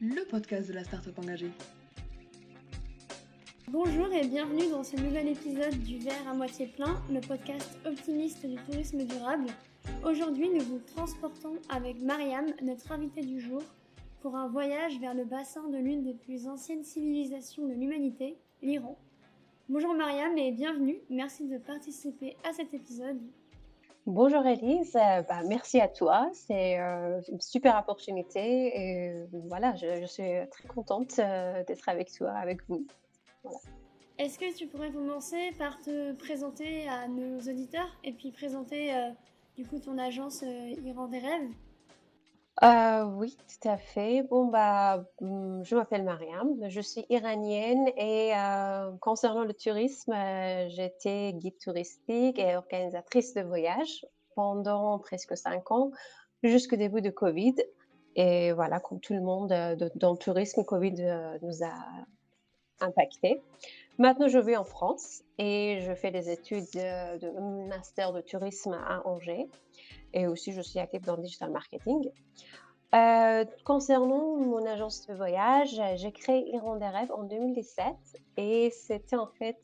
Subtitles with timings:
[0.00, 1.50] le podcast de la start-up engagée.
[3.68, 8.46] Bonjour et bienvenue dans ce nouvel épisode du verre à moitié plein, le podcast optimiste
[8.46, 9.46] du tourisme durable.
[10.04, 13.62] Aujourd'hui, nous vous transportons avec Mariam, notre invitée du jour,
[14.20, 18.98] pour un voyage vers le bassin de l'une des plus anciennes civilisations de l'humanité, l'Iran.
[19.68, 20.98] Bonjour Mariam et bienvenue.
[21.08, 23.18] Merci de participer à cet épisode.
[24.06, 26.30] Bonjour Elise, euh, bah, merci à toi.
[26.32, 32.30] C'est euh, une super opportunité et euh, voilà, je, suis très contente d'être avec toi,
[32.30, 32.86] avec vous.
[34.16, 38.94] Est-ce que tu pourrais commencer par te présenter à nos auditeurs et puis présenter
[39.56, 40.44] du coup ton agence
[40.84, 41.50] Iran des rêves
[42.62, 44.22] euh, oui, tout à fait.
[44.22, 50.66] Bon, bah, mmh, je m'appelle Mariam, je suis iranienne et euh, concernant le tourisme, euh,
[50.70, 55.90] j'étais guide touristique et organisatrice de voyages pendant presque cinq ans,
[56.42, 57.56] jusqu'au début de Covid.
[58.14, 59.48] Et voilà, comme tout le monde
[59.96, 60.94] dans le tourisme, Covid
[61.42, 61.74] nous a
[62.80, 63.42] impacté.
[63.98, 68.72] Maintenant, je vis en France et je fais des études de, de master de tourisme
[68.72, 69.48] à Angers
[70.12, 72.10] et aussi je suis active dans le digital marketing.
[72.94, 77.84] Euh, concernant mon agence de voyage, j'ai créé Iran des rêves en 2017
[78.36, 79.58] et c'était en fait,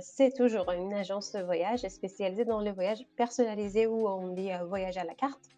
[0.00, 4.64] c'est toujours une agence de voyage spécialisée dans les voyages personnalisés où on dit euh,
[4.64, 5.50] voyage à la carte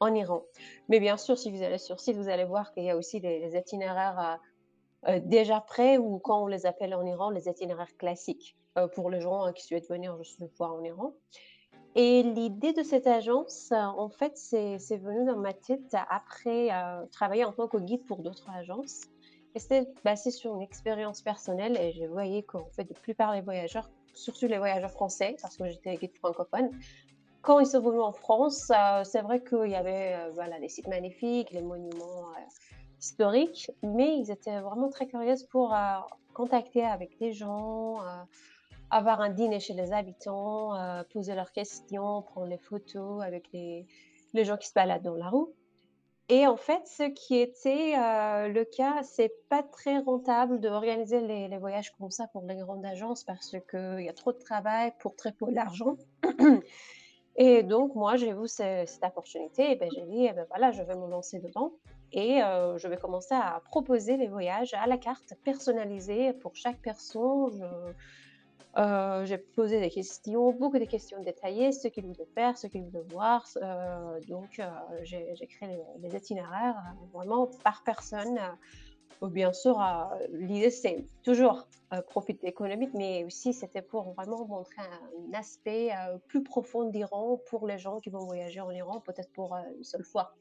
[0.00, 0.42] en Iran.
[0.88, 3.20] Mais bien sûr, si vous allez sur site, vous allez voir qu'il y a aussi
[3.20, 4.40] les, itinéraires
[5.06, 8.56] euh, déjà prêts ou quand on les appelle en Iran, les itinéraires classiques
[8.94, 11.12] pour les gens qui souhaitent venir juste une fois en Iran.
[11.96, 17.06] Et l'idée de cette agence, euh, en fait, c'est venu dans ma tête après euh,
[17.12, 19.02] travailler en tant que guide pour d'autres agences.
[19.54, 23.42] Et c'était basé sur une expérience personnelle et je voyais qu'en fait, la plupart des
[23.42, 26.70] voyageurs, surtout les voyageurs français, parce que j'étais guide francophone,
[27.42, 30.88] quand ils sont venus en France, euh, c'est vrai qu'il y avait voilà, les sites
[30.88, 32.32] magnifiques, les monuments
[33.00, 35.72] historiques, mais ils étaient vraiment très curieux pour
[36.32, 37.98] contacter avec des gens
[38.94, 43.86] avoir un dîner chez les habitants, euh, poser leurs questions, prendre les photos avec les,
[44.34, 45.46] les, gens qui se baladent dans la rue.
[46.28, 51.48] Et en fait, ce qui était euh, le cas, c'est pas très rentable d'organiser les,
[51.48, 54.92] les, voyages comme ça pour les grandes agences parce qu'il y a trop de travail
[55.00, 55.96] pour très peu d'argent.
[57.36, 60.82] et donc, moi, j'ai vu cette, opportunité et ben, j'ai dit, eh ben, voilà, je
[60.84, 61.72] vais me lancer dedans
[62.12, 66.80] et euh, je vais commencer à proposer les voyages à la carte personnalisés pour chaque
[66.80, 67.60] personne.
[68.76, 72.82] Euh, j'ai posé des questions, beaucoup de questions détaillées, ce qu'il voulait faire, ce qu'il
[72.82, 73.46] voulait voir.
[73.62, 74.68] Euh, donc, euh,
[75.02, 76.82] j'ai créé les, itinéraires
[77.12, 78.38] vraiment par personne.
[79.22, 79.80] bien sûr,
[80.32, 81.68] l'idée, c'est toujours
[82.08, 85.90] profit économique, mais aussi c'était pour vraiment montrer un, aspect
[86.26, 90.04] plus profond d'Iran pour les gens qui vont voyager en Iran, peut-être pour une seule
[90.04, 90.34] fois.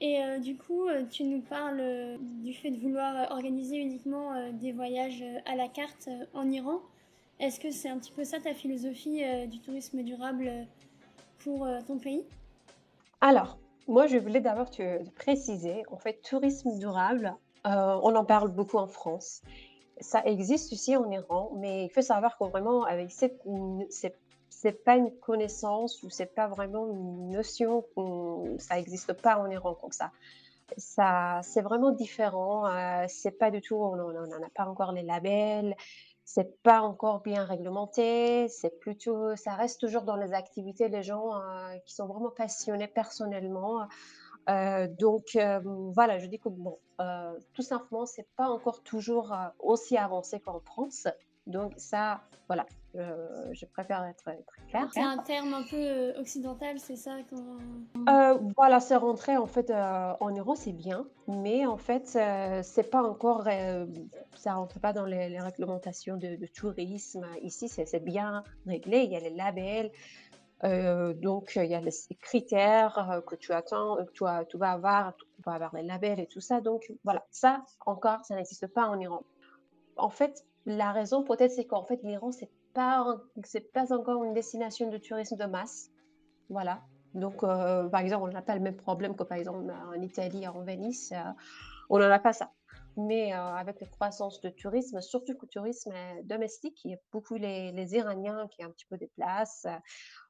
[0.00, 4.32] Et euh, du coup, euh, tu nous parles euh, du fait de vouloir organiser uniquement
[4.52, 6.80] des voyages à la carte en Iran.
[7.40, 10.50] Est-ce que c'est un petit peu ça ta philosophie du tourisme durable
[11.38, 12.24] pour ton pays?
[13.20, 17.32] Alors, moi, je voulais d'abord te préciser, en fait, tourisme durable,
[17.64, 19.42] on en parle beaucoup en France.
[20.00, 23.40] Ça existe aussi en Iran, mais il faut savoir que vraiment, avec cette,
[23.88, 24.18] cette
[24.60, 27.84] c'est pas une connaissance ou c'est pas vraiment une notion,
[28.58, 30.10] ça n'existe pas en Iran comme ça.
[30.76, 32.66] Ça, c'est vraiment différent.
[32.66, 35.76] Euh, c'est pas du tout, on n'en a pas encore les labels.
[36.24, 38.48] C'est pas encore bien réglementé.
[38.48, 42.88] C'est plutôt, ça reste toujours dans les activités des gens euh, qui sont vraiment passionnés
[42.88, 43.86] personnellement.
[44.50, 45.38] Euh, donc
[45.94, 46.80] voilà, je dis que bon,
[47.54, 51.06] tout simplement, c'est pas encore toujours aussi avancé qu'en France.
[51.46, 54.38] Donc ça, voilà, je, préfère être très
[54.68, 54.88] claire.
[54.92, 59.70] C'est un terme un peu euh, occidental, c'est ça euh, Voilà, c'est rentré en fait
[59.70, 62.06] euh, en euros, c'est bien, mais en fait,
[62.62, 63.48] c'est pas encore,
[64.34, 67.26] ça rentre pas dans les, réglementations de, tourisme.
[67.42, 69.90] Ici, c'est bien réglé, il y a les labels.
[71.20, 75.42] donc, il y a les critères que tu attends, que tu, tu vas avoir, tu
[75.44, 76.60] vas avoir les labels et tout ça.
[76.60, 79.22] Donc, voilà, ça encore, ça n'existe pas en Iran.
[79.96, 83.04] En fait, la raison peut-être c'est qu'en fait l'Iran c'est pas
[83.42, 85.90] c'est pas encore une destination de tourisme de masse,
[86.48, 86.80] voilà.
[87.14, 89.64] Donc euh, par exemple on n'a pas le même problème que par exemple
[89.94, 91.32] en Italie en Venise, euh,
[91.90, 92.52] on n'en a pas ça.
[92.96, 95.92] Mais euh, avec la croissance de tourisme, surtout le tourisme
[96.22, 99.66] domestique, il y a beaucoup les, les Iraniens qui un petit peu déplacent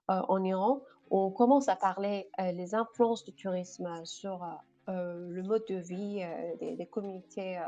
[0.09, 0.83] en Iran.
[1.11, 4.39] On commence à parler les influences du tourisme sur
[4.89, 7.63] le mode de vie euh, des, communautés, euh,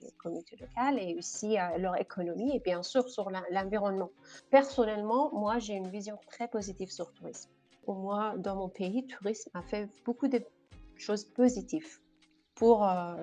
[0.00, 4.10] des, communautés, locales et aussi leur économie et bien sûr sur l'environnement.
[4.50, 7.50] Personnellement, moi, j'ai une vision très positive sur le tourisme.
[7.84, 10.40] Pour moi, dans mon pays, le tourisme a fait beaucoup de
[10.96, 11.98] choses positives.
[12.54, 12.78] pour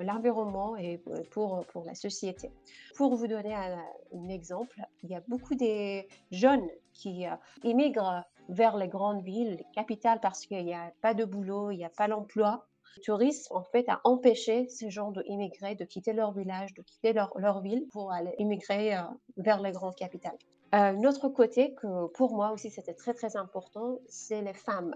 [0.10, 1.00] l'environnement et
[1.32, 2.52] pour, pour la société.
[2.96, 7.26] Pour vous donner un, exemple, il y a beaucoup de jeunes qui
[7.64, 11.78] immigrent vers les grandes villes, les capitales, parce qu'il n'y a pas de boulot, il
[11.78, 12.68] n'y a pas d'emploi.
[12.96, 17.14] Le tourisme, en fait, a empêché ces gens d'immigrer, de quitter leur village, de quitter
[17.14, 18.96] leur, leur ville pour aller immigrer
[19.38, 20.38] vers les grandes capitales.
[20.72, 24.94] un autre côté que pour moi aussi c'était très très important, c'est les femmes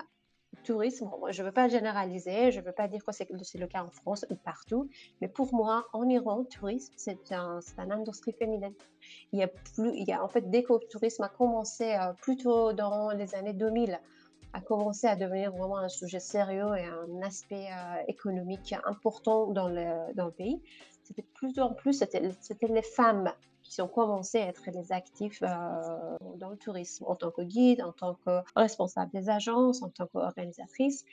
[0.64, 3.84] tourisme, je ne veux pas généraliser, je ne veux pas dire que c'est le cas
[3.84, 4.90] en France ou partout,
[5.22, 8.74] mais pour moi, en Iran, tourisme, c'est un, une industrie féminine.
[9.32, 11.94] Il y a plus, il y a, en fait, dès que le tourisme a commencé
[11.96, 14.00] euh, plutôt dans les années 2000,
[14.58, 19.70] a commencé à devenir vraiment un sujet sérieux et un aspect euh, économique important dans
[19.70, 20.62] le, dans le pays,
[21.04, 23.32] c'était plus en plus, c'était les femmes
[23.64, 25.48] qui ont commencé à être des actifs euh,
[26.38, 30.08] dans le tourisme en tant que guide, en tant que responsable des agences, en tant
[30.08, 31.06] qu'organisatrice.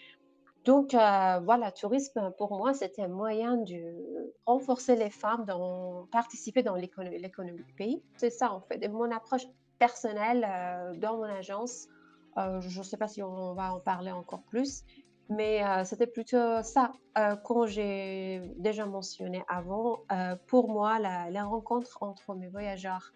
[0.65, 6.63] Donc euh, voilà, tourisme pour moi c'était un moyen de renforcer les femmes, de participer
[6.63, 8.03] dans l'économie du pays.
[8.17, 8.89] C'est ça en fait.
[8.89, 9.47] Mon approche
[9.79, 11.89] personnelle euh, dans mon agence,
[12.37, 14.85] je ne sais pas si on va en parler encore plus,
[15.29, 20.01] mais euh, c'était plutôt ça, euh, quand j'ai déjà mentionné avant.
[20.13, 23.13] Euh, pour moi, la, rencontre entre mes voyageurs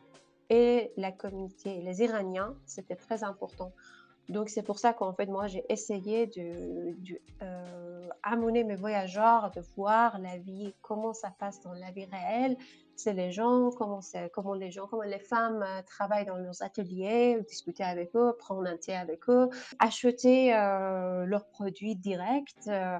[0.50, 3.72] et la communauté, les Iraniens, c'était très important.
[4.28, 7.20] Donc c'est pour ça qu'en fait, moi, j'ai essayé de, de
[8.22, 12.56] amener mes voyageurs, de voir la vie, comment ça passe dans la vie réelle,
[12.96, 14.00] c'est les gens, comment,
[14.32, 18.66] comment les gens, comment les femmes euh, travaillent dans leurs ateliers, discuter avec eux, prendre
[18.66, 19.48] un thé avec eux,
[19.78, 22.54] acheter euh, leurs produits directs.
[22.66, 22.98] Euh.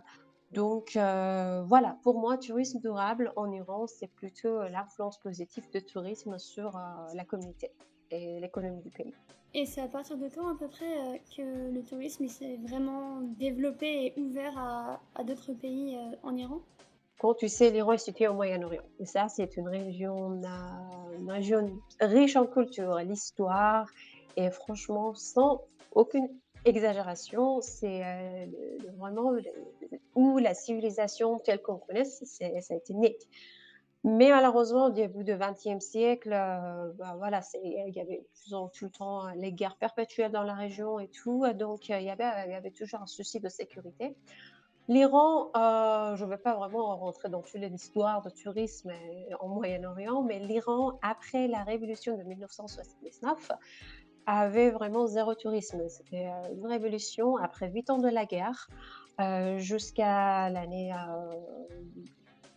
[0.53, 6.79] donc voilà, pour moi, tourisme durable en Iran, c'est plutôt l'influence positive de tourisme sur
[7.15, 7.73] la communauté
[8.11, 9.15] et l'économie du pays.
[9.59, 14.15] Et c'est à partir de quand à peu près que le tourisme s'est vraiment développé
[14.17, 16.61] et ouvert à, d'autres pays en Iran?
[17.19, 18.85] Quand tu sais, l'Iran est situé au Moyen-Orient.
[19.01, 20.41] Et ça, c'est une région,
[21.27, 23.89] région riche en culture, l'histoire.
[24.37, 26.29] Et franchement, sans aucune
[26.65, 28.47] exagération, c'est euh,
[28.97, 29.33] vraiment
[30.15, 33.17] où la civilisation telle qu'on connaît, ça a été né.
[34.05, 38.91] Mais malheureusement, au début du XXe siècle, euh, bah, voilà, il y avait tout le
[38.91, 41.45] temps les guerres perpétuelles dans la région et tout.
[41.55, 44.17] Donc, il y avait, toujours un souci de sécurité.
[44.87, 48.91] L'Iran, euh, je ne vais pas vraiment rentrer dans toute l'histoire de tourisme
[49.41, 53.51] en Moyen-Orient, mais l'Iran, après la révolution de 1979,
[54.29, 55.89] avait vraiment zéro tourisme.
[55.89, 58.69] C'était euh, une révolution après huit ans de la guerre
[59.21, 60.93] euh, jusqu'à l'année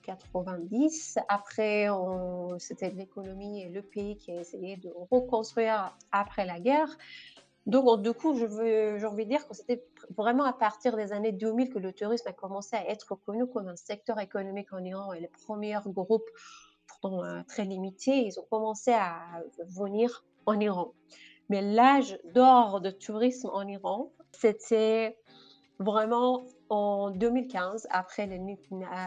[0.02, 1.20] 90.
[1.30, 1.88] Après,
[2.60, 6.98] c'était l'économie et le pays qui a essayé de reconstruire après la guerre.
[7.68, 9.86] Donc, du coup, je veux, envie de dire que c'était
[10.18, 13.68] vraiment à partir des années 2000 que le tourisme a commencé à être reconnu comme
[13.68, 16.30] un secteur économique en Iran et les premiers groupes,
[16.88, 20.94] pourtant euh, très limités, ils ont commencé à venir en Iran.
[21.50, 25.18] Mais l'âge d'or de tourisme en Iran, c'était
[25.82, 28.30] vraiment en 2015, après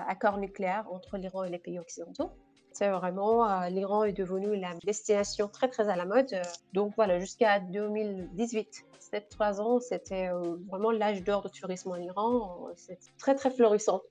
[0.08, 2.30] l'accord nucléaire entre l'Iran et les pays occidentaux.
[2.72, 6.34] C'est vraiment, euh, l'Iran est devenu la destination très très à la mode.
[6.72, 12.68] Donc voilà, jusqu'à 2018, 7-3 ans, c'était euh, vraiment l'âge d'or du tourisme en Iran.
[12.74, 14.02] C'est très très florissant.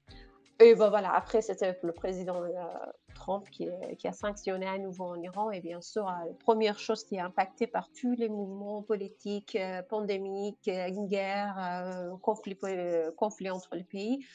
[0.60, 2.50] Et ben voilà, après, c'était le président euh,
[3.14, 3.68] Trump qui,
[3.98, 5.52] qui, a sanctionné à nouveau en Iran.
[5.52, 9.58] Et bien sûr, la première chose qui est impactée par tous les mouvements politiques,
[9.90, 10.70] pandémiques,
[11.08, 12.58] guerre, conflits
[13.16, 14.26] conflit entre les pays,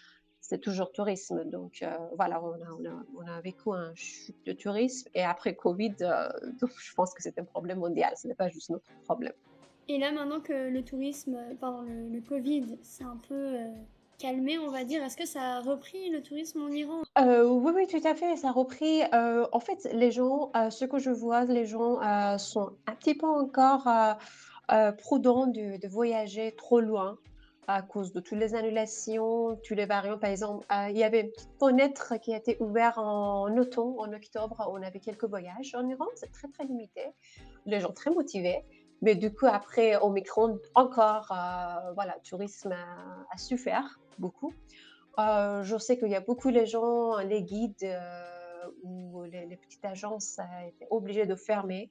[0.49, 1.45] c'est toujours tourisme.
[1.45, 6.29] Donc euh, voilà, on a, vécu un chute de tourisme et après Covid, euh,
[6.79, 9.35] je pense que c'est un problème mondial, ce n'est pas juste notre problème.
[9.89, 13.67] Et là, maintenant que le tourisme, pardon, le, Covid, c'est un peu euh,
[14.19, 17.03] calmé, on va dire, est-ce que ça a repris le tourisme en Iran?
[17.19, 19.03] Oui, oui, tout à fait, ça a repris.
[19.13, 21.99] en fait, les gens, ce que je vois, les gens
[22.39, 23.89] sont un petit peu encore
[24.99, 27.19] prudents de, voyager trop loin
[27.69, 30.19] à cause de toutes les annulations, tous les variants.
[30.19, 33.95] Par exemple, euh, il y avait une petite fenêtre qui a été ouverte en automne,
[33.99, 34.67] en octobre.
[34.73, 37.03] On avait quelques voyages en Iran, c'est très très limité.
[37.67, 38.65] Les gens très motivés.
[39.02, 44.52] Mais du coup, après Omicron, encore, euh, voilà, tourisme a, su faire beaucoup.
[45.19, 47.97] Euh, je sais qu'il y a beaucoup de gens, les guides
[48.83, 51.90] ou les, petites agences étaient obligées de fermer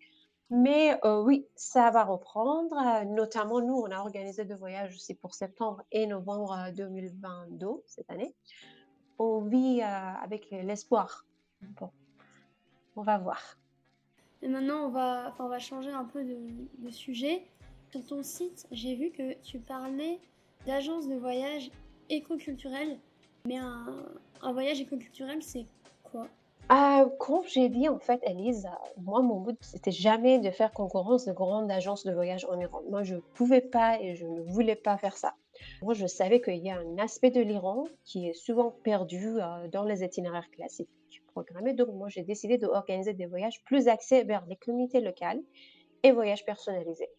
[0.50, 2.76] mais euh, oui, ça va reprendre.
[2.78, 7.84] Euh, notamment, nous, on a organisé deux voyages aussi pour septembre et novembre 2022, euh,
[7.86, 8.34] cette année.
[9.20, 11.26] On vit avec l'espoir.
[11.80, 11.90] Bon,
[12.96, 13.58] on va voir.
[14.42, 17.44] Maintenant, on va, on va changer un peu de, sujet.
[17.92, 20.20] Sur ton site, j'ai vu que tu parlais
[20.66, 21.72] d'agences de voyage
[22.10, 22.98] éco-culturelles.
[23.46, 25.66] Mais un, voyage écoculturel, c'est
[26.04, 26.28] quoi?
[26.70, 30.72] Ah, comme j'ai dit, en fait, Elise, euh, moi, mon but, c'était jamais de faire
[30.72, 32.82] concurrence de grandes agences de voyage en Iran.
[32.90, 35.34] Moi, je pouvais pas et je ne voulais pas faire ça.
[35.82, 39.68] Moi, je savais qu'il y a un aspect de l'Iran qui est souvent perdu euh,
[39.70, 40.90] dans les itinéraires classiques
[41.74, 45.42] Donc, moi, j'ai décidé d'organiser des voyages plus axés vers les communautés locales
[46.04, 47.10] et voyages personnalisés.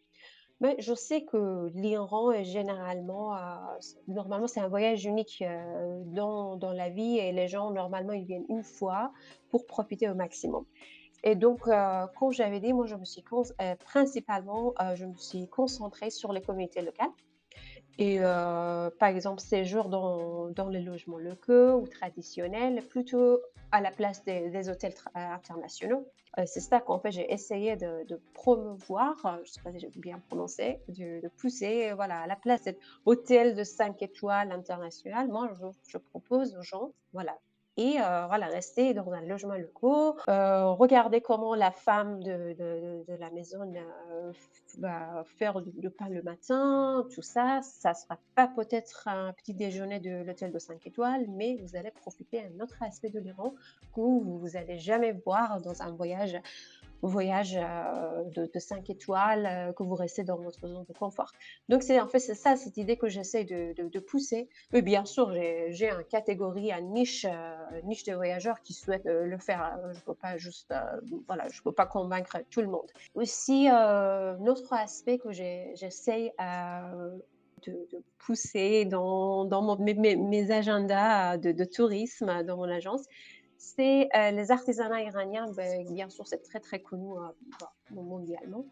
[0.61, 3.39] Mais je sais que l'Iran est généralement, euh,
[4.09, 8.25] normalement, c'est un voyage unique euh, dans, dans la vie et les gens, normalement, ils
[8.25, 9.13] viennent une fois
[9.51, 10.65] pour profiter au maximum.
[11.23, 13.23] Et donc, euh, comme j'avais dit, moi, je me suis
[13.85, 17.11] principalement, je me suis concentrée sur les communautés locales.
[17.99, 23.41] Et par exemple, séjour dans, dans les logements locaux ou traditionnels, plutôt
[23.73, 26.07] à la place des, hôtels internationaux.
[26.47, 30.21] c'est ça qu'en fait j'ai essayé de, promouvoir, je ne sais pas si j'ai bien
[30.29, 35.29] prononcé, de, pousser voilà, à la place des hôtels de 5 étoiles international.
[35.29, 37.37] Moi, je, je propose aux gens, voilà,
[37.79, 42.57] et euh, voilà, rester dans un logement local, euh, regarder comment la femme de,
[43.21, 44.33] la maison euh,
[44.79, 47.61] va faire le pain le matin, tout ça.
[47.63, 51.93] Ça sera pas peut-être un petit déjeuner de l'hôtel de 5 étoiles, mais vous allez
[51.93, 53.55] profiter d'un autre aspect de l'Iran
[53.95, 56.37] que vous n'allez jamais voir dans un voyage
[57.03, 61.33] voyage euh, de, 5 étoiles, euh, que vous restez dans votre zone de confort.
[61.69, 64.49] Donc, c'est en fait c'est ça, cette idée que j'essaie de, de, pousser.
[64.73, 69.39] Mais bien sûr, j'ai une catégorie, une niche, euh, niche de voyageurs qui souhaitent le
[69.39, 69.79] faire.
[69.93, 70.73] Je ne peux pas juste,
[71.27, 72.91] voilà, je peux pas convaincre tout le monde.
[73.15, 81.65] Aussi, autre aspect que j'essaie de, de, pousser dans, dans mes, mes, agendas de, de,
[81.65, 83.05] tourisme dans mon agence,
[83.59, 85.51] c'est euh, les artisanats iraniens.
[85.53, 87.29] Ben, bien sûr, c'est très très connu euh,
[87.91, 88.65] mondialement.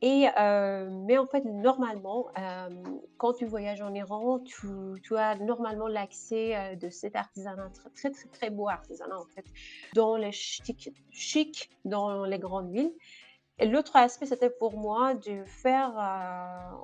[0.00, 2.26] Et, euh, mais en fait, normalement,
[3.18, 8.50] quand tu voyages en Iran, tu, as normalement l'accès de cet artisanat, très, très très
[8.50, 9.14] beau artisanat
[9.94, 12.92] dans les chic, chic dans les grandes villes.
[13.60, 15.92] Et l'autre aspect, c'était pour moi de faire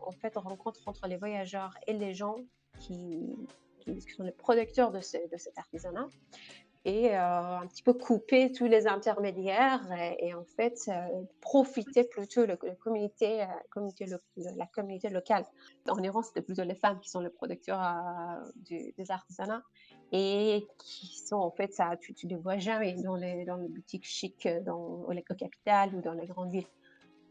[0.07, 2.37] en fait rencontre entre les voyageurs et les gens
[2.79, 3.35] qui,
[3.81, 6.07] qui, sont les producteurs de, de cet artisanat
[6.85, 9.85] et euh, un petit peu couper tous les intermédiaires
[10.19, 13.47] et, en fait euh, profiter plutôt de la communauté, euh,
[14.57, 15.45] la communauté locale.
[15.89, 17.81] En Iran, c'était plutôt les femmes qui sont les producteurs
[18.69, 19.63] des artisanats
[20.13, 23.69] et qui sont en fait, ça, tu ne les vois jamais dans les, dans les
[23.69, 26.67] boutiques chics dans, au, capital ou dans les grandes villes.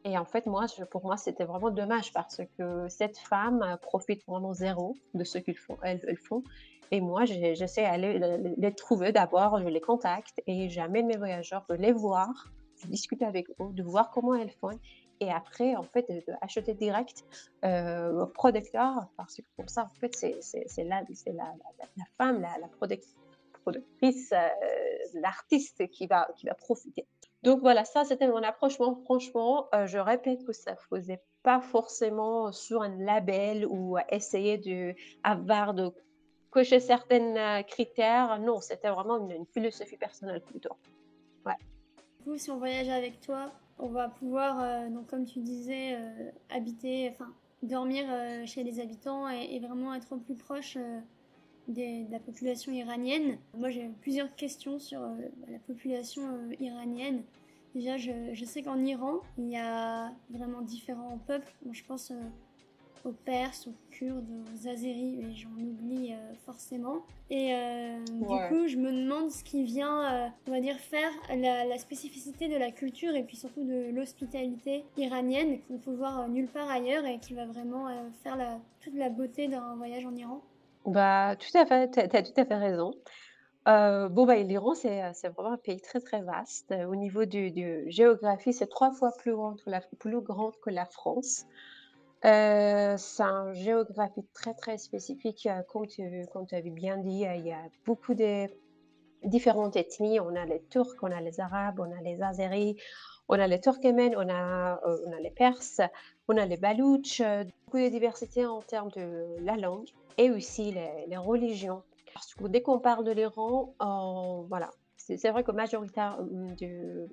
[0.08, 4.54] Et en fait, moi, pour moi, c'était vraiment dommage parce que cette femme profite vraiment
[4.54, 6.44] zéro de ce qu'elles font, elles, elles font.
[6.92, 11.76] Et moi, j'essaie d'aller les trouver d'abord, je les contacte et j'amène mes voyageurs de
[11.76, 12.48] les voir,
[12.82, 14.80] je discute avec eux, de voir comment elles font.
[15.20, 17.26] Et après, en fait, d'acheter direct
[17.66, 21.04] euh, au producteur, parce que comme ça, en fait, c'est la,
[22.18, 24.48] femme, la, productrice, euh,
[25.16, 27.06] l'artiste qui va profiter.
[27.44, 28.78] Donc voilà, ça, c'était mon approche.
[29.04, 34.58] franchement, euh, je répète que ça ne faisait pas forcément sur un label ou essayer
[35.24, 35.94] d'avoir de
[36.50, 38.40] cocher certains euh, critères.
[38.40, 40.76] Non, c'était vraiment une, philosophie personnelle plutôt.
[41.46, 41.54] Ouais.
[42.20, 45.96] Du coup, si on voyage avec toi, on va pouvoir, euh, donc comme tu disais,
[45.96, 48.06] euh, habiter, enfin, dormir
[48.46, 50.78] chez les habitants et, vraiment être au plus proche
[51.68, 53.38] de la population iranienne.
[53.58, 55.02] Moi, j'ai plusieurs questions sur
[55.50, 56.24] la population
[56.60, 57.24] iranienne.
[57.76, 61.54] Déjà, je, je sais qu'en Iran, il y a vraiment différents peuples.
[61.72, 62.12] je pense
[63.08, 66.98] aux Perses, aux Kurdes, aux Azéris, mais j'en oublie euh, forcément.
[67.30, 71.12] Et euh, du coup, je me demande ce qui vient, euh, on va dire, faire
[71.36, 76.48] la, spécificité de la culture et puis surtout de l'hospitalité iranienne qu'on peut voir nulle
[76.48, 77.88] part ailleurs et qui va vraiment
[78.24, 80.42] faire la, toute la beauté d'un voyage en Iran.
[80.88, 82.92] Bah, tout à fait, tu as, tout à fait raison.
[83.66, 86.74] bon, bah, l'Iran, c'est, vraiment un pays très, très vaste.
[86.90, 90.22] Au niveau de, de géographie, c'est trois fois plus grand que la, plus
[90.64, 91.46] que la France.
[92.26, 96.02] Euh, c'est une géographie très très spécifique, euh, comme tu,
[96.56, 98.48] avais bien dit, euh, il y a beaucoup de
[99.24, 100.20] différentes ethnies.
[100.20, 102.76] On a les Turcs, on a les Arabes, on a les Azéris,
[103.30, 105.82] on a les Turkmènes, on a, on a les Perses,
[106.28, 107.22] on a les Baloutches,
[107.66, 111.84] beaucoup de diversité en termes de la langue et aussi les, religions.
[112.14, 113.74] Parce que dès qu'on parle de l'Iran,
[114.50, 117.08] voilà, c'est vrai que majoritaire hum, du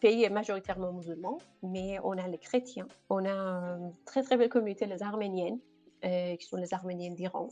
[0.00, 4.48] pays est majoritairement musulman, mais on a les chrétiens, on a une très très belle
[4.48, 5.58] communauté, les arméniennes,
[6.04, 7.48] euh, qui sont les arméniennes d'Iran.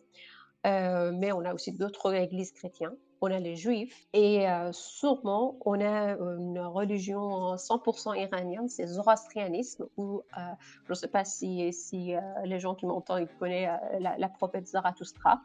[0.67, 2.97] Euh, mais on a aussi d'autres églises chrétiennes.
[3.21, 9.87] On a les juifs et euh, sûrement on a une religion 100% iranienne, c'est zoroastrianisme,
[9.97, 11.73] ou je ne sais pas si,
[12.45, 15.41] les gens qui m'entendent connaissent la, prophète Zarathustra.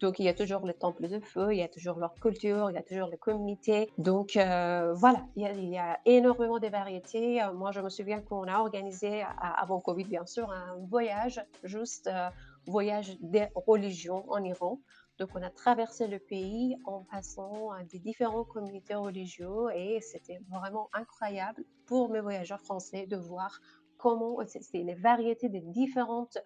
[0.00, 2.70] Donc, il y a toujours le temple de feu, il y a toujours leur culture,
[2.70, 3.90] il y a toujours les communautés.
[3.96, 7.42] Donc, euh, voilà, il y, a, énormément de variétés.
[7.42, 12.08] Euh, moi, je me souviens qu'on a organisé, avant Covid, bien sûr, un voyage, juste
[12.08, 12.28] euh,
[12.66, 14.80] voyage des religions en Iran.
[15.18, 20.90] Donc, on a traversé le pays en passant des différentes communautés religieuses et c'était vraiment
[20.92, 23.60] incroyable pour mes voyageurs français de voir
[23.96, 26.38] comment c'est les variétés des différentes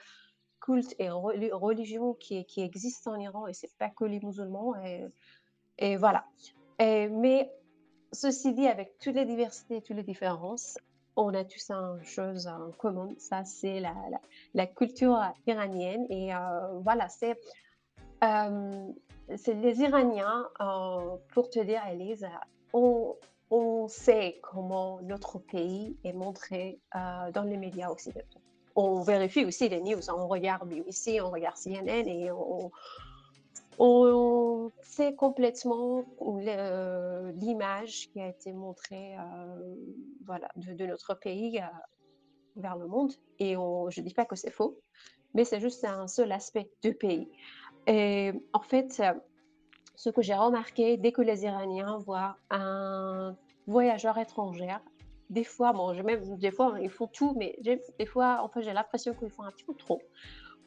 [0.61, 5.07] cultes et religions qui, existent en Iran et c'est pas que les musulmans et,
[5.79, 6.27] et voilà.
[6.79, 7.51] mais
[8.13, 10.79] ceci dit, avec toutes les diversités et toutes les différences,
[11.17, 13.95] on a tous une chose en commun, ça c'est la,
[14.55, 16.07] la, culture iranienne.
[16.11, 17.39] Et euh, voilà, c'est
[18.25, 18.89] euh,
[19.37, 22.27] c'est les Iraniens, euh, pour te dire Elise,
[22.73, 23.17] on,
[23.51, 28.41] on sait comment notre pays est montré dans les médias occidentaux
[28.77, 30.11] on vérifie aussi les news.
[30.11, 32.71] On regarde BBC, on regarde CNN et on,
[33.83, 36.05] on sait complètement
[37.35, 39.75] l'image qui a été montrée euh,
[40.27, 41.65] voilà, de, notre pays euh,
[42.57, 43.13] vers le monde.
[43.39, 44.79] Et je ne dis pas que c'est faux,
[45.33, 47.27] mais c'est juste un seul aspect du pays.
[47.87, 49.03] Et en fait,
[49.97, 53.35] ce que j'ai remarqué, dès que les Iraniens voient un
[53.67, 54.77] voyageur étranger
[55.31, 58.73] des fois, bon, même des fois, ils font tout, mais des fois, en fait, j'ai
[58.73, 60.03] l'impression qu'ils font un petit peu trop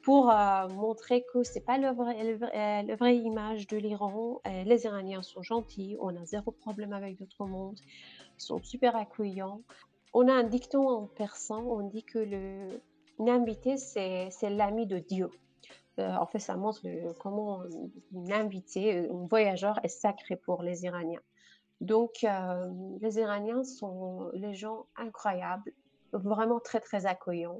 [0.03, 4.41] pour euh, montrer que c'est pas vrai, le, vraie image de l'Iran.
[4.45, 7.79] Euh, les Iraniens sont gentils, on a zéro problème avec d'autres mondes,
[8.37, 9.61] ils sont super accueillants.
[10.13, 12.81] On a un dicton en persan, on dit que le
[13.19, 15.29] invité, c'est l'ami de Dieu.
[15.99, 16.81] Euh, en fait, ça montre
[17.19, 21.21] comment un invité, un voyageur est sacré pour les Iraniens.
[21.81, 22.69] Donc, euh,
[23.01, 25.71] les Iraniens sont les gens incroyables,
[26.11, 27.59] vraiment très, très accueillants.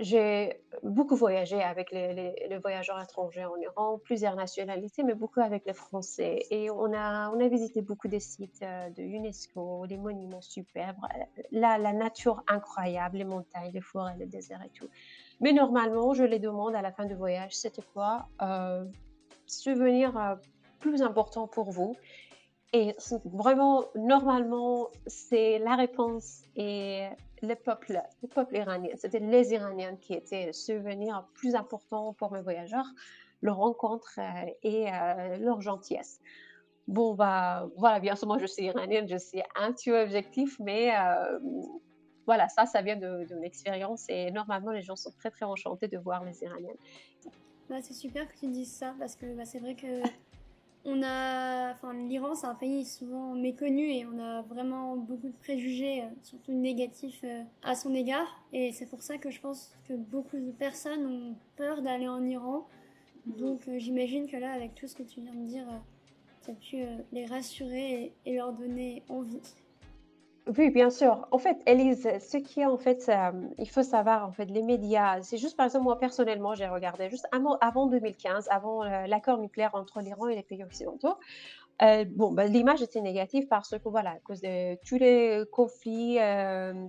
[0.00, 5.74] J'ai beaucoup voyagé avec les, voyageurs étrangers en Iran, plusieurs nationalités, mais beaucoup avec les
[5.74, 6.46] Français.
[6.50, 10.96] Et on a, visité beaucoup des sites euh, de UNESCO, des monuments superbes,
[11.52, 14.88] la, nature incroyable, les montagnes, les forêts, les déserts et tout.
[15.40, 18.86] Mais normalement, je les demande à la fin du voyage, c'était quoi euh,
[19.44, 20.34] souvenir euh,
[20.78, 21.94] plus important pour vous
[22.72, 27.08] et vraiment, normalement, c'est la réponse et
[27.42, 28.90] le peuple, le peuple iranien.
[28.96, 32.86] C'était les Iraniens qui étaient le souvenir plus important pour mes voyageurs,
[33.42, 36.20] leur rencontre euh, et euh, leur gentillesse.
[36.88, 40.92] Bon, bah, voilà, bien sûr, moi, je suis iranienne, je suis un petit objectif, mais
[40.96, 41.38] euh,
[42.26, 45.88] voilà, ça, ça vient de, mon expérience et normalement, les gens sont très, très enchantés
[45.88, 46.76] de voir les Iraniennes.
[47.68, 50.02] Bah, c'est super que tu dises ça parce que bah, c'est vrai que
[50.84, 55.36] on a, enfin, l'Iran, c'est un pays souvent méconnu et on a vraiment beaucoup de
[55.36, 58.42] préjugés, euh, surtout négatifs, euh, à son égard.
[58.52, 62.24] Et c'est pour ça que je pense que beaucoup de personnes ont peur d'aller en
[62.24, 62.66] Iran.
[63.26, 65.66] Donc, euh, j'imagine que là, avec tout ce que tu viens de dire,
[66.40, 66.78] ça a pu
[67.12, 69.40] les rassurer et leur donner envie.
[70.46, 71.28] Oui, bien sûr.
[71.30, 74.62] En fait, Elise, ce qui est en fait, euh, il faut savoir en fait, les
[74.62, 75.20] médias.
[75.22, 79.74] C'est juste par exemple moi personnellement, j'ai regardé juste avant, 2015, avant euh, l'accord nucléaire
[79.74, 81.14] entre l'Iran et les pays occidentaux.
[81.82, 86.18] Euh, bon, bah, l'image était négative parce que voilà, à cause de tous les conflits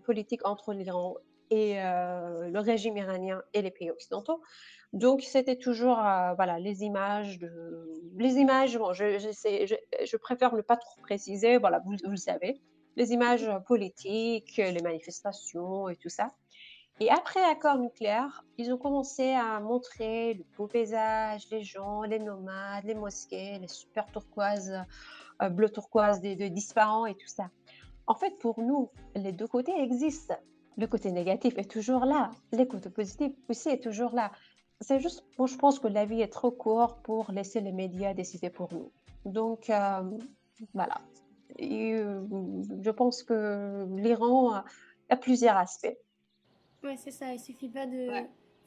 [0.06, 1.16] politiques entre l'Iran
[1.50, 4.42] et le régime iranien et les pays occidentaux.
[4.94, 7.40] Donc c'était toujours voilà les images
[8.18, 8.78] les images.
[8.78, 11.58] Bon, je, préfère ne pas trop préciser.
[11.58, 12.62] Voilà, vous le savez
[12.95, 16.32] les images politiques, les manifestations et tout ça.
[16.99, 22.19] Et après l'accord nucléaire, ils ont commencé à montrer le beau paysage, les gens, les
[22.19, 24.86] nomades, les mosquées, les super turquoises,
[25.41, 27.49] euh, bleu turquoise de, de disparants et tout ça.
[28.06, 30.36] En fait, pour nous, les deux côtés existent.
[30.77, 34.32] Le côté négatif est toujours là, les côtés positifs aussi est toujours là.
[34.80, 38.13] C'est juste, moi, je pense que la vie est trop courte pour laisser les médias
[38.13, 38.91] décider pour nous.
[39.25, 40.04] Donc, euh,
[40.73, 41.01] voilà.
[41.62, 42.21] Euh,
[42.82, 44.63] je pense que l'Iran
[45.10, 45.97] a, plusieurs aspects.
[46.84, 47.34] Ouais, c'est ça.
[47.34, 48.10] Il suffit pas de.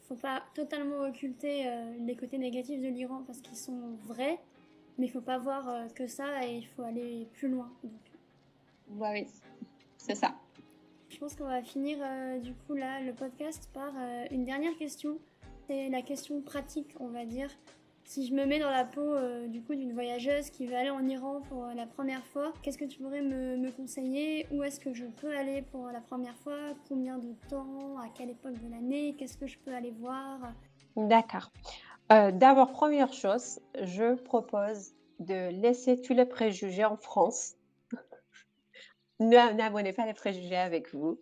[0.02, 4.38] Faut pas totalement occulter euh, les côtés négatifs de l'Iran parce qu'ils sont vrais,
[4.98, 7.72] mais il faut pas voir euh, que ça et il faut aller plus loin.
[8.90, 9.26] oui,
[9.96, 10.34] c'est ça.
[11.08, 11.98] Je pense qu'on va finir
[12.42, 13.94] du coup là le podcast par
[14.30, 15.16] une dernière question.
[15.66, 17.48] C'est la question pratique, on va dire
[18.04, 20.90] si je me mets dans la peau euh, du coup d'une voyageuse qui veut aller
[20.90, 24.46] en Iran pour euh, la première fois, qu'est-ce que tu pourrais me, conseiller?
[24.50, 26.58] Où est-ce que je peux aller pour la première fois?
[26.88, 27.98] Combien de temps?
[27.98, 29.14] À quelle époque de l'année?
[29.18, 30.38] Qu'est-ce que je peux aller voir?
[30.96, 31.50] D'accord.
[32.12, 37.54] Euh, d'abord, première chose, je propose de laisser tous les préjugés en France.
[39.20, 41.18] N'abonnez pas les préjugés avec vous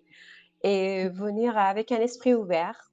[0.64, 2.90] et venir avec un esprit ouvert,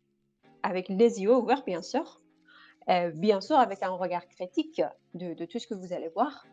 [0.63, 2.21] avec les yeux ouverts bien sûr,
[2.89, 4.81] Euh, bien sûr, avec un regard critique
[5.13, 6.45] de, tout ce que vous allez voir.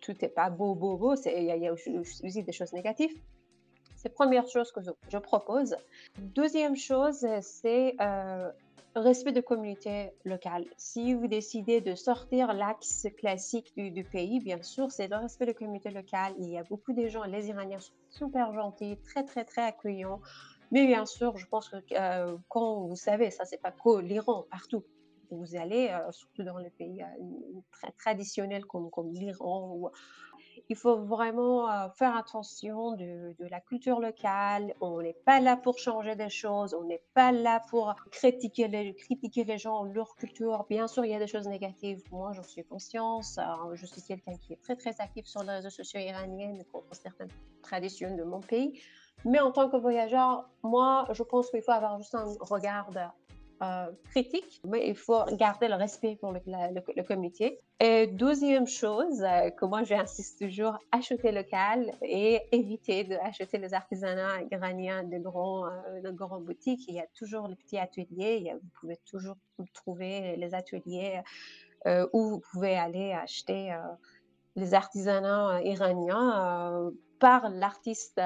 [0.00, 1.14] Tout n'est pas beau, beau, beau.
[1.26, 3.14] Il y, a aussi des choses négatives.
[3.96, 5.76] C'est la première chose que je, propose.
[6.18, 8.50] Deuxième chose, c'est euh,
[8.94, 10.64] respect de communauté locale.
[10.76, 15.52] Si vous décidez de sortir l'axe classique du, pays, bien sûr, c'est le respect de
[15.52, 16.32] communauté locale.
[16.38, 20.20] Il y a beaucoup de gens, les Iraniens sont super gentils, très, très, très accueillants.
[20.70, 24.46] Mais bien sûr, je pense que euh, quand vous savez, ça, c'est pas que l'Iran,
[24.50, 24.84] partout
[25.30, 29.90] vous allez, euh, surtout dans les pays euh, très traditionnels comme, l'Iran,
[30.68, 34.74] il faut vraiment euh, faire attention de, la culture locale.
[34.80, 38.94] On n'est pas là pour changer des choses, on n'est pas là pour critiquer les,
[38.94, 40.66] critiquer les gens, leur culture.
[40.68, 42.02] Bien sûr, il y a des choses négatives.
[42.10, 43.38] Moi, j'en suis conscience.
[43.74, 47.30] je suis quelqu'un qui est très, très actif sur les réseaux sociaux iraniens contre certaines
[47.62, 48.80] traditions de mon pays.
[49.24, 52.90] Mais en tant que voyageur, moi, je pense qu'il faut avoir juste un regard
[53.62, 57.60] euh, critique, mais il faut garder le respect pour le, comité.
[57.78, 64.40] Et deuxième chose, euh, que moi j'insiste toujours, acheter local et éviter d'acheter les artisanats
[64.50, 66.86] iraniens de grands, euh, de boutiques.
[66.88, 69.36] Il y a toujours les petits ateliers, vous pouvez toujours
[69.74, 71.20] trouver les ateliers
[72.14, 73.76] où vous pouvez aller acheter
[74.56, 78.20] les artisanats iraniens par l'artiste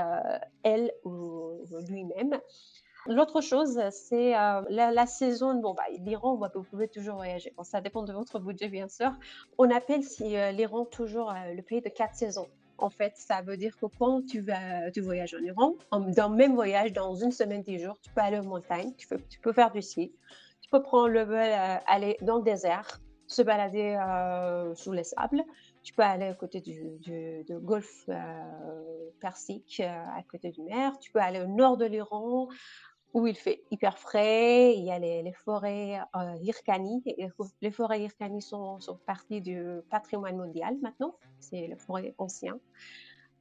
[0.63, 2.39] elle ou lui-même.
[3.07, 5.55] L'autre chose, c'est euh, la, saison.
[5.61, 7.53] Bon, bah, l'Iran, vous pouvez toujours voyager.
[7.63, 9.13] ça dépend de votre budget, bien sûr.
[9.59, 12.49] On appelle euh, l'Iran toujours euh, le pays de quatre saisons.
[12.79, 16.35] En fait, ça veut dire que quand tu, vas, tu voyages en Iran, dans le
[16.35, 19.39] même voyage, dans une semaine, dix jours, tu peux aller aux montagnes, tu peux, tu
[19.39, 20.13] peux faire du ski,
[20.63, 21.37] tu peux prendre le vol,
[21.87, 23.97] aller dans le désert, se balader
[24.75, 25.45] sous les sables.
[25.85, 28.11] Tu peux aller à côté du, du, golfe
[29.21, 30.99] Persique, à côté du mer.
[30.99, 32.49] Tu peux aller au nord de l'Iran,
[33.15, 34.75] où il fait hyper frais.
[34.77, 36.35] Il y a les, forêts euh.
[37.63, 41.17] Les forêts Hirkani sont, sont partie du patrimoine mondial maintenant.
[41.39, 42.59] C'est les forêts anciennes.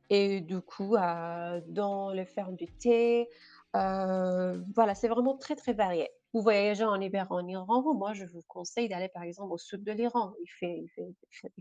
[0.09, 3.27] Et du coup, euh, dans les fermes du thé,
[3.75, 6.09] euh, voilà, c'est vraiment très, très varié.
[6.33, 9.83] Vous voyagez en hiver en Iran, moi, je vous conseille d'aller par exemple au sud
[9.83, 10.33] de l'Iran.
[10.41, 10.85] Il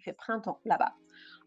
[0.02, 0.94] fait, printemps là-bas.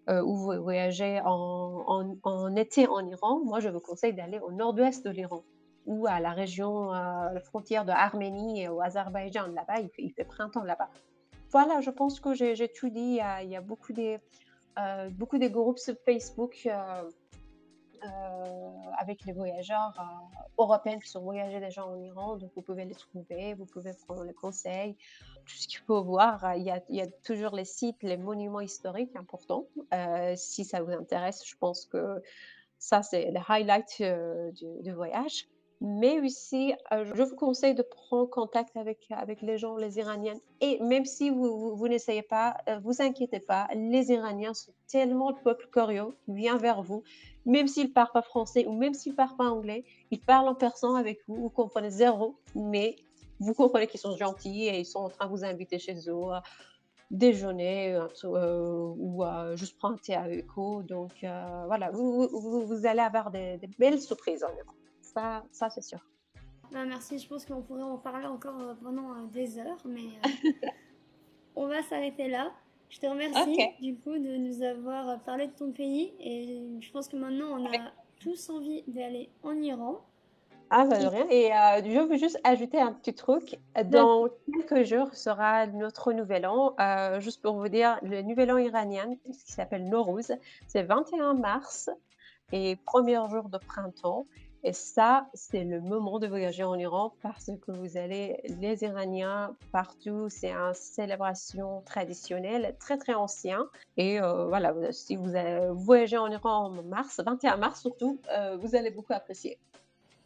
[0.10, 5.06] Euh, ou vous voyagez en, été en Iran, moi, je vous conseille d'aller au nord-ouest
[5.06, 5.44] de l'Iran
[5.86, 9.48] ou à la région, euh, la frontière de Arménie et au Azerbaïdjan.
[9.48, 10.90] Là-bas, il fait, printemps là-bas.
[11.52, 13.20] Voilà, je pense que j'ai tout dit.
[13.44, 14.20] Il y a, beaucoup, de,
[14.80, 17.10] euh, groupes sur Facebook euh,
[19.00, 19.94] avec les voyageurs
[20.58, 22.38] européens qui sont voyagés déjà en Iran.
[22.38, 24.96] Donc, vous pouvez les trouver, vous pouvez prendre les conseils.
[25.46, 29.16] Tout ce qu'il faut voir, il y, a, il toujours les sites, les monuments historiques
[29.16, 29.68] importants.
[30.36, 32.22] si ça vous intéresse, je pense que
[32.80, 34.04] ça, c'est le highlight
[34.82, 35.48] du voyage.
[35.88, 40.34] Mais aussi, euh, je vous conseille de prendre contact avec, avec les gens, les Iraniens.
[40.60, 45.30] Et même si vous, vous, n'essayez pas, euh, vous inquiétez pas, les Iraniens sont tellement
[45.30, 47.04] le peuple curieux qui vient vers vous,
[47.46, 50.48] même s'ils ne parlent pas français ou même s'ils ne parlent pas anglais, ils parlent
[50.48, 52.96] en persan avec vous, vous comprenez zéro, mais
[53.40, 56.32] vous comprenez qu'ils sont gentils et ils sont en train de vous inviter chez eux
[56.32, 56.42] à
[57.12, 60.82] déjeuner euh, ou juste prendre un thé avec eux.
[60.82, 64.74] Donc voilà, vous, vous, allez avoir des belles surprises en Iran
[65.52, 66.00] ça, c'est sûr.
[66.72, 70.02] Bah, merci, je pense qu'on pourrait en parler encore euh, pendant euh, des heures, mais
[70.02, 70.50] euh,
[71.56, 72.52] on va s'arrêter là.
[72.90, 77.08] Je te remercie du coup de nous avoir parlé de ton pays et je pense
[77.08, 80.02] que maintenant on a tous envie d'aller en Iran.
[80.70, 81.26] Ah, bah, de rien.
[81.30, 83.58] Et je veux juste ajouter un petit truc.
[83.86, 86.76] Dans quelques jours sera notre nouvel an.
[87.20, 90.32] juste pour vous dire, le nouvel an iranien, qui s'appelle Nowruz,
[90.68, 91.90] c'est 21 mars
[92.52, 94.28] et premier jour de printemps.
[94.68, 99.56] Et ça, c'est le moment de voyager en Iran parce que vous allez, les Iraniens,
[99.72, 103.62] partout, c'est une célébration traditionnelle très très ancienne.
[103.96, 108.58] Et euh, voilà, si vous, allez voyager en Iran en mars, 21 mars surtout, euh,
[108.58, 109.60] vous allez beaucoup apprécier.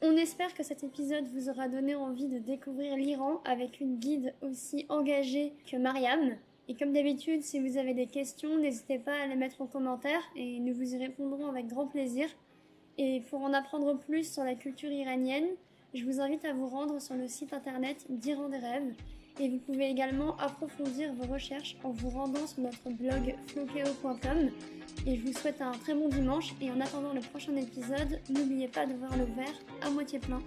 [0.01, 4.33] On espère que cet épisode vous aura donné envie de découvrir l'Iran avec une guide
[4.41, 6.37] aussi engagée que Mariam.
[6.69, 10.21] Et comme d'habitude, si vous avez des questions, n'hésitez pas à les mettre en commentaire
[10.37, 12.29] et nous vous y répondrons avec grand plaisir.
[13.01, 15.47] Et pour en apprendre plus sur la culture iranienne,
[15.93, 18.93] je vous invite à vous rendre sur le site internet d'Iran des rêves.
[19.39, 24.49] Et vous pouvez également approfondir vos recherches en vous rendant sur notre blog flokeo.com.
[25.07, 26.53] Et je vous souhaite un très bon dimanche.
[26.61, 30.41] Et en attendant le prochain épisode, n'oubliez pas de voir le verre à moitié plein.